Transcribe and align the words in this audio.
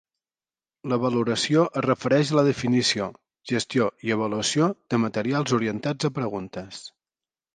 La 0.93 0.97
valoració 1.01 1.65
es 1.81 1.85
refereix 1.85 2.31
a 2.31 2.37
la 2.39 2.45
definició, 2.47 3.09
gestió 3.53 3.89
i 4.09 4.15
avaluació 4.15 4.69
de 4.95 5.01
materials 5.05 5.55
orientats 5.61 6.09
a 6.11 6.15
preguntes. 6.19 6.83